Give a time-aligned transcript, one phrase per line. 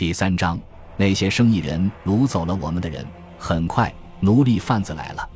[0.00, 0.58] 第三章，
[0.96, 3.06] 那些生意人掳走了我们的人。
[3.38, 5.28] 很快，奴隶贩子来了。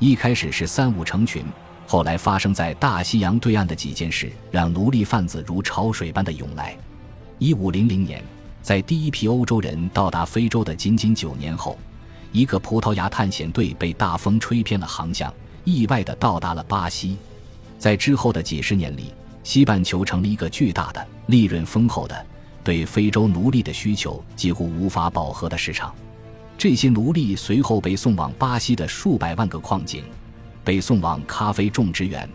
[0.00, 1.44] 一开始是三五成群，
[1.86, 6.76] 后来发生在大西洋对岸的几件事，让奴隶贩子如潮水般的涌来。
[7.38, 8.20] 一五零零年，
[8.60, 11.78] 在第一批欧洲人到达非洲的仅仅九年后，
[12.32, 15.32] 一个葡萄牙探险队被大风吹偏了航向，
[15.62, 17.16] 意外地到达了巴西。
[17.78, 19.14] 在之后的几十年里，
[19.44, 22.26] 西半球成了一个巨大的、利润丰厚的。
[22.62, 25.94] 对非洲奴隶的需求几乎无法饱和的市场，
[26.58, 30.04] 这些奴隶随后被送往巴西的数百万个矿井，
[30.62, 32.28] 被送往咖啡种植园，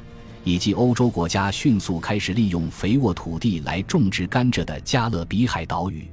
[0.44, 6.10] 以及欧洲国家迅速开始利用肥沃土地来种植甘蔗的加勒比海岛屿。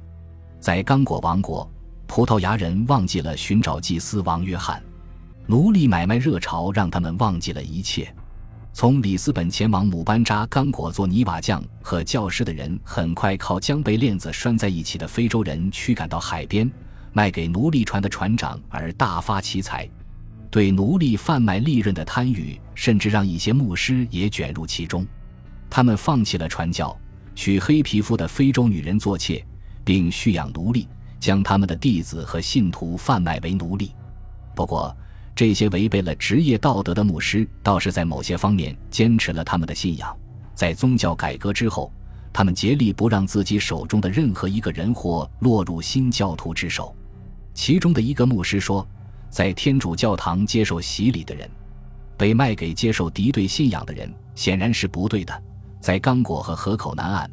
[0.59, 1.69] 在刚果王国，
[2.05, 4.81] 葡萄牙人忘记了寻找祭司王约翰，
[5.47, 8.13] 奴隶买卖热潮让他们忘记了一切。
[8.75, 16.69] 从里斯本前往姆班扎刚果做泥瓦匠和教师的人，很快靠将被链子拴在一起的非洲人驱赶到海边，
[17.11, 19.87] 卖给奴隶船的船长而大发其财。
[20.49, 25.05] 对奴隶贩卖利润的贪欲，甚至让一些牧师也卷入其中。
[25.69, 26.97] 他们放弃了传教，
[27.35, 29.43] 娶黑皮肤的非洲女人做妾，
[29.83, 30.87] 并蓄养奴隶，
[31.19, 33.91] 将他们的弟子和信徒贩卖为奴隶。
[34.55, 34.95] 不过，
[35.35, 40.15] 这些违背了职业道德的牧师，倒是在某些方面坚持了他们的信仰。
[40.53, 41.91] 在宗教改革之后，
[42.31, 46.95] 他们竭力不让自己手中的任何一个人或落入新教徒之手。
[47.53, 48.87] 其中的一个牧师说，
[49.29, 51.49] 在天主教堂接受洗礼的人，
[52.15, 55.43] 被卖给接受敌对信仰的人，显然是不对的。
[55.79, 57.29] 在刚果和河口南岸，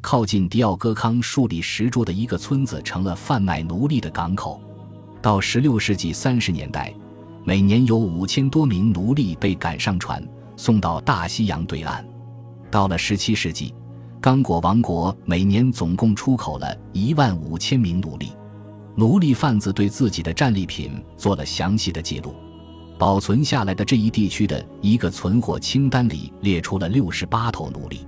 [0.00, 4.60] 靠近迪奥戈康树立石柱的一个村子，成了贩卖奴隶的港口。
[5.20, 6.94] 到16世纪30年代。
[7.44, 10.22] 每年有五千多名奴隶被赶上船，
[10.56, 12.04] 送到大西洋对岸。
[12.70, 13.74] 到了十七世纪，
[14.20, 18.32] 刚果王国每年总共出口了一万五千名奴隶。
[18.94, 22.34] 奴隶贩子对自己的战利品做了详细的记录，
[22.98, 28.06] 保存下来的这一地区的一个存货清单里列出了六十八头奴隶。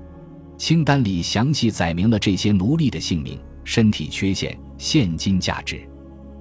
[0.59, 5.81] 清单里详细载明了这些奴隶的姓名、身体缺陷、现金价值。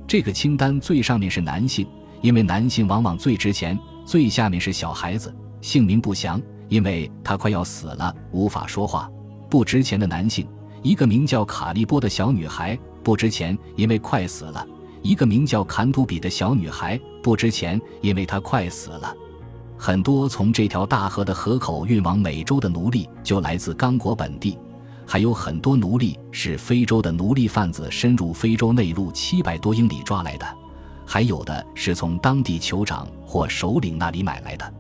[0.06, 1.88] 这个清单最上面是男性。
[2.22, 9.10] 因为男性往往最值钱，最下面是小孩子，姓名不详，因为他快要死了，无法说话。
[9.50, 10.48] 不值钱的男性，
[10.82, 14.66] 一个名叫卡利波的小女孩不值钱，因为快死了；
[15.02, 19.14] 一个名叫坎图比的小女孩不值钱，因为她快死了。
[19.78, 24.58] 很多从这条大河的河口运往美洲的奴隶就来自刚果本地，
[25.08, 30.46] 还有很多奴隶是非洲的奴隶贩子深入非洲内陆七百多英里抓来的。
[31.12, 34.74] 还有的是从当地酋长或首领那里买来的，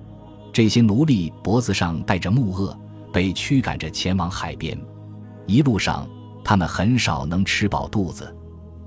[0.54, 2.74] 这些奴隶脖子上带着木轭，
[3.12, 4.80] 被驱赶着前往海边。
[5.46, 6.08] 一路上，
[6.42, 8.34] 他们很少能吃饱肚子，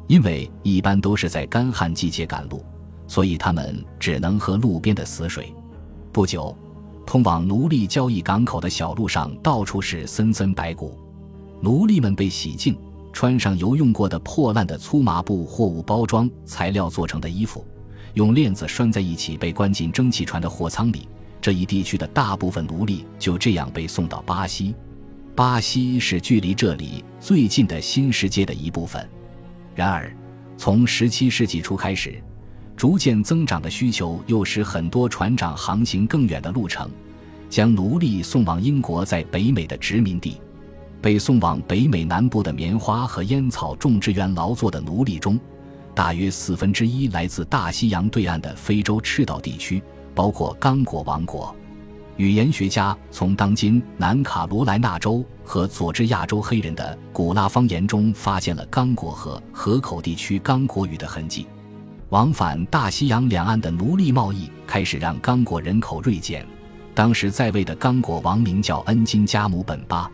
[0.06, 2.65] 因为一般都是在干旱季节赶路，
[3.06, 5.55] 所以他们只能喝路边的死水。
[6.15, 6.56] 不久，
[7.05, 10.99] 通往奴隶交易港口的小路上到处是森森白骨，
[11.61, 12.75] 奴隶们被洗净。
[13.14, 17.64] 穿上油用过的破烂的粗麻布货物包装材料做成的衣服，
[18.14, 21.08] 用链子拴在一起，被关进蒸汽船的货舱里。
[21.41, 24.75] 这一地区的大部分奴隶就这样被送到巴西。
[25.36, 29.08] 巴西是距离这里最近的新世界的一部分。
[29.76, 30.12] 然而，
[30.56, 32.20] 从17世纪初开始，
[32.76, 36.91] 逐渐增长的需求又使很多船长航行更远的路程，
[37.48, 40.41] 将奴隶送往英国在北美的殖民地。
[41.04, 45.38] 被送往北美南部的棉花和烟草种植园劳作的奴隶中，
[45.94, 49.82] 大约四分之一来自大西洋对岸的非洲赤道地区，
[50.14, 51.54] 包括刚果王国。
[52.16, 61.47] 语言学家从当今南卡罗来纳州和佐治亚州黑人的古拉方言中发现了刚果河河口地区刚果语的痕迹。
[62.09, 66.47] 往返大西洋两岸的奴隶贸易开始让刚果人口锐减。
[66.94, 70.10] 当时在位的刚果王名叫恩金加姆本巴。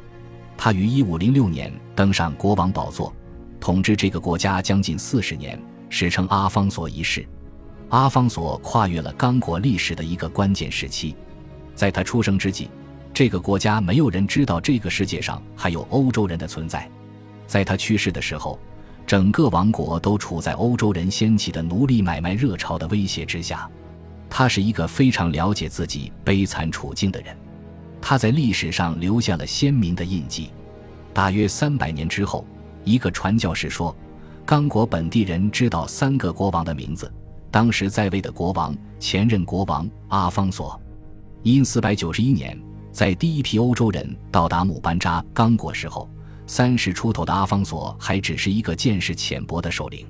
[0.62, 3.10] 他于一五零六年登上国王宝座，
[3.58, 5.58] 统治这个国家将近四十年，
[5.88, 7.26] 史称阿方索一世。
[7.88, 11.16] 阿方索跨越了刚果历史的一个关键时期。
[11.74, 12.68] 在他出生之际，
[13.14, 16.86] 这个国家没有人知道这个世界上还有欧洲人的存在。
[17.46, 18.60] 在他去世的时候，
[19.06, 23.66] 整个王国都处在欧洲人掀起的奴隶买卖热潮的威胁之下。
[24.28, 27.34] 他是一个非常了解自己悲惨处境的人。
[28.00, 30.50] 他在历史上留下了鲜明的印记。
[31.12, 32.44] 大约三百年之后，
[32.84, 33.94] 一个传教士说
[34.46, 37.12] ：“刚果本地人知道三个国王的名字。
[37.50, 40.80] 当时在位的国王，前任国王阿方索。
[41.42, 42.56] 因四百九十一年，
[42.92, 46.08] 在第一批欧洲人到达姆班扎刚果时候，
[46.46, 50.06] 三十出头的阿方索还只是一个见识浅薄的首领。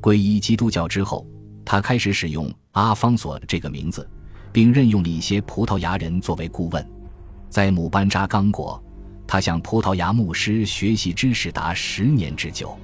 [0.00, 1.26] 皈依基督教之后，
[1.64, 4.08] 他开始使用阿方索这个名字，
[4.52, 6.88] 并任用了一些葡萄牙人作为顾问。
[7.48, 8.82] 在姆班扎刚果，
[9.26, 12.76] 他向葡萄牙牧师学习知识达十年之久。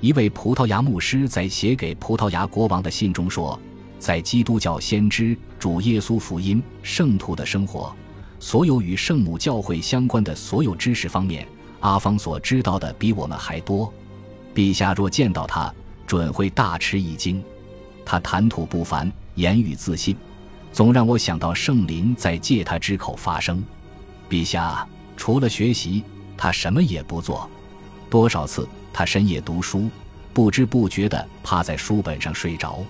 [0.00, 3.58] 一位葡萄牙牧师在写给葡萄牙国王的信中说
[3.98, 7.94] ：“在基督教先知、主耶稣福音、圣徒的生活，
[8.38, 11.46] 所有与圣母教会相关的所有知识方面。”
[11.80, 13.92] 阿方索知道的比我们还多，
[14.52, 15.72] 陛下若见到他，
[16.06, 17.40] 准会大吃一惊。
[18.04, 20.16] 他谈吐不凡，言语自信，
[20.72, 23.64] 总让我想到圣灵在借他之口发声。
[24.28, 24.86] 陛下
[25.16, 26.04] 除了学习，
[26.36, 27.48] 他什么也不做。
[28.10, 29.88] 多少次他深夜读书，
[30.32, 32.84] 不知不觉地趴在书本上睡着；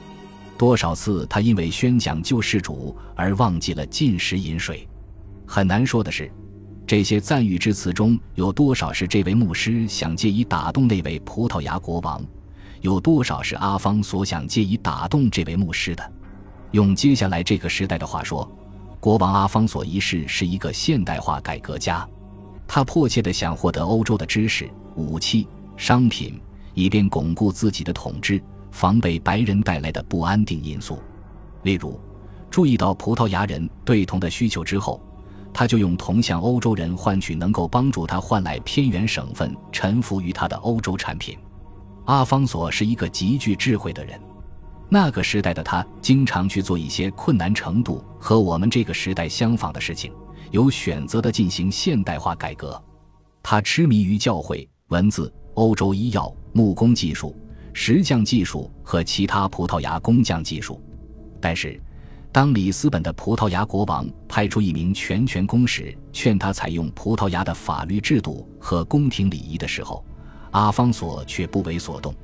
[0.56, 4.86] 多少次他因为宣讲救世主而忘记了进食饮水。
[5.46, 6.30] 很难说的是。
[6.86, 12.24] 这些赞誉之词中有多少是这位牧师想借以打动那位葡萄牙国王？
[12.80, 16.12] 有多少是阿方所想借以打动这位牧师的？
[16.70, 18.50] 用接下来这个时代的话说，
[19.00, 22.06] 国王阿方索一世是一个现代化改革家，
[22.66, 25.46] 他迫切地想获得欧洲的知识、武器、
[25.76, 26.40] 商品，
[26.74, 30.98] 以便巩固自己的统治，防备白人带来的不安定因素。
[31.62, 31.98] 例如，
[32.50, 35.00] 注意到葡萄牙人对铜的需求之后。
[35.50, 41.36] 他就用铜向欧洲人换取能够帮助他换来偏远省份臣服于他的欧洲产品。
[42.04, 44.20] 阿方索是一个极具智慧的人，
[44.88, 50.12] 那个时代的他经常去做一些困难程度和我们这个时代相仿的事情，
[50.50, 52.82] 有选择地进行现代化改革。
[53.42, 57.36] 他痴迷于教会、文字、欧洲医药、木工技术、
[57.72, 60.80] 石匠技术和其他葡萄牙工匠技术，
[61.40, 61.80] 但是。
[62.30, 70.04] 当里斯本的葡萄牙国王派出一名全权公使劝他采用葡萄牙的法律制度和宫廷礼仪的时候，
[70.50, 72.14] 阿方索却不为所动。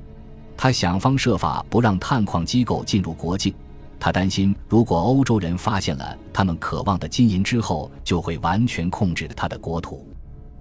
[0.57, 3.53] 他想方设法不让探矿机构进入国境，
[3.99, 10.07] 他担心如果欧洲人发现了他们渴望的金银之后，就会完全控制他的国土。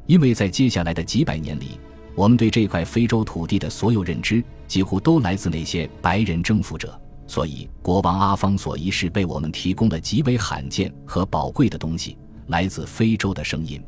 [0.06, 1.79] 因为在接下来的几百年里，
[2.14, 7.00] 我们对这块非洲土地的所有认知几乎都来自那些白人征服者。
[7.26, 12.19] 所以，国王阿方索一世为我们提供了极为罕见和宝贵的东西——
[12.49, 13.82] 来自非洲的声音。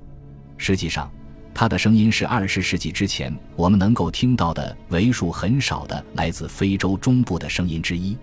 [0.56, 1.12] 实际上，
[1.58, 8.14] 他的声音是二十世纪之前我们能够听到的为数很少的来自非洲中部的声音之一。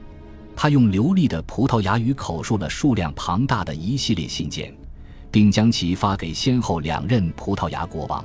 [0.55, 4.71] 他用流利的葡萄牙语口述了数量庞大的一系列信件，
[5.31, 8.23] 并将其发给先后两任葡萄牙国王。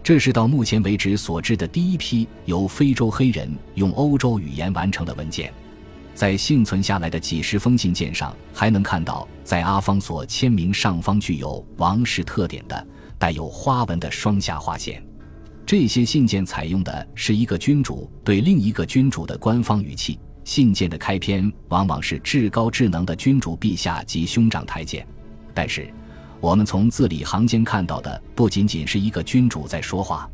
[0.00, 5.52] 这是到目前为止所知的第一批由非洲黑人用欧洲语言完成的文件。
[6.16, 12.86] 在幸存下来的几十封信件上，还能看到在阿方索签名上方具有王室特点的
[13.18, 15.04] 带有花纹的双下划线。
[15.66, 20.18] 这些信件采用的是一个君主对另一个君主的官方语气。
[20.42, 25.06] 信件的开篇往往是至高智能的君主陛下及兄长台见。
[25.52, 25.92] 但是，
[26.40, 30.30] 我们从字里行间看到的不仅仅是一个君主在说话。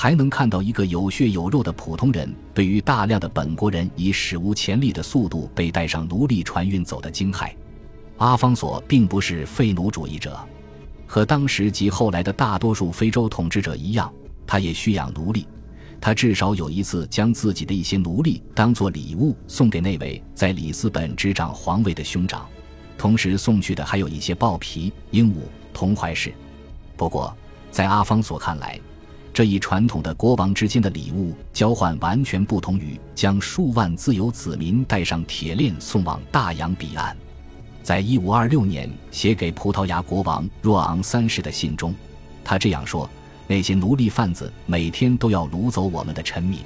[0.00, 7.50] 还能看到一个有血有肉的普通人对于大量的本国人以史无前例的速度被带上奴隶船运走的惊骇。
[8.18, 10.38] 阿方索并不是废奴主义者，
[11.04, 14.08] 和当时及后来的大多数非洲统治者一样，
[14.46, 15.48] 他也需养奴隶。
[16.00, 22.46] 他至少有一次将自己的一些奴隶当作礼物送给那位在里斯本执掌皇位的兄长，
[22.96, 25.38] 同时送去的还有一些豹皮、鹦鹉、
[25.74, 26.32] 铜怀饰。
[26.96, 27.36] 不过，
[27.72, 28.78] 在阿方索看来，
[29.38, 37.16] 这一传统的国王之间的礼物交换完全不同于将数万自由子民带上铁链送往大洋彼岸。
[37.80, 41.94] 在一五二六年写给葡萄牙国王若昂三世的信中，
[42.42, 43.08] 他这样说
[43.46, 46.58] ：“那些奴隶贩子每天都要掳走我们的臣民，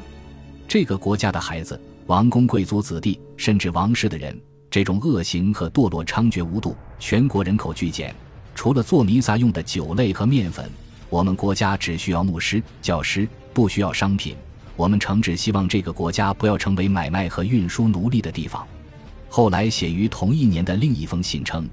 [0.66, 4.34] 这个国家的孩子、王公贵族子弟，甚至王室的人，
[4.70, 8.14] 这种恶行和堕落猖獗无度，全国人口剧减，
[8.54, 10.66] 除了做弥撒用的酒类和面粉。”
[11.12, 14.34] 我们国家只需要牧师、教师，不需要商品。
[14.76, 18.66] 我们诚挚希望这个国家不要成为买卖和运输奴隶的地方。
[19.28, 21.68] 后来写于同一年的另一封信称：“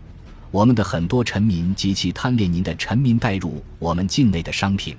[0.52, 4.94] 我们的很多臣民极其贪恋您的臣民带入我们境内的商品，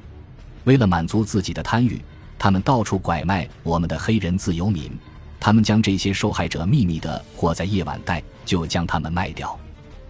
[0.64, 2.00] 为了满足自己的贪欲，
[2.38, 4.90] 他们到处拐卖我们的黑人自由民。
[5.38, 9.54] 他们将这些受害者秘密地或在夜晚带，就将他们卖掉。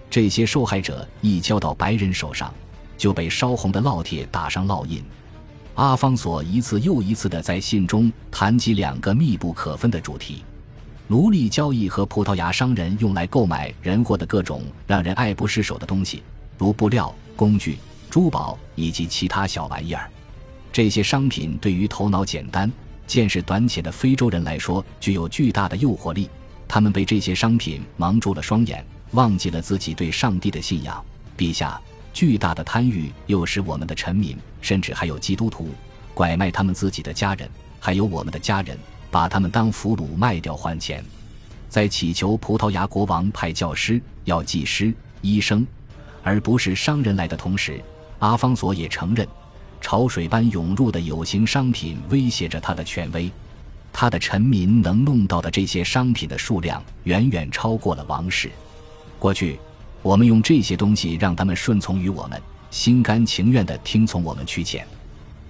[0.09, 2.55] 这些受害者一交到白人手上。”
[3.01, 5.03] 就被烧红的烙铁打上烙印。
[5.77, 10.45] 阿方索一次又一次地在信中谈及两个密不可分的主题：
[11.07, 16.23] 奴隶交易和葡萄牙商人用来购买人货的各种让人爱不释手的东西，
[16.59, 17.79] 如布料、工具、
[18.11, 20.11] 珠宝以及其他小玩意儿。
[20.71, 22.71] 这些商品对于头脑简单、
[23.07, 26.29] 见识短浅的非洲人来说具有巨大的诱惑力，
[26.69, 31.03] 他们被这些商品蒙住了双眼，忘记了自己对上帝的信仰。
[31.39, 31.81] 陛下，
[32.13, 35.69] 巨大的贪欲又使我们的臣民，甚至还有基督徒，
[36.13, 37.49] 拐卖他们自己的家人，
[37.79, 38.77] 还有我们的家人，
[39.11, 41.05] 把他们当俘虏卖掉换钱。
[41.69, 45.67] 在祈求葡萄牙国王派教师、药剂师、医生，
[46.23, 47.81] 而不是商人来的同时，
[48.19, 49.27] 阿方索也承认。
[49.81, 53.31] 潮水般涌入的有形商品威胁着他的权威，
[53.93, 58.51] 他的臣民能弄到的这些商品的数量远远超过了王室。
[59.19, 59.59] 过去，
[60.03, 62.41] 我们用这些东西让他们顺从于我们，
[62.71, 64.83] 心甘情愿地听从我们驱遣。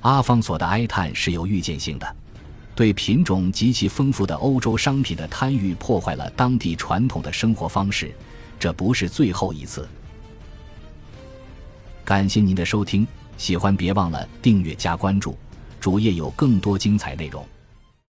[0.00, 2.16] 阿方索的哀叹是有预见性的，
[2.74, 8.12] 对品种极其丰富的欧洲商品的贪欲破坏了当地传统的生活方式，
[8.58, 9.88] 这不是最后一次。
[12.04, 13.06] 感谢您的收听。
[13.36, 15.34] 喜欢别忘了订阅加关注，
[15.80, 17.42] 主页有更多精彩内容。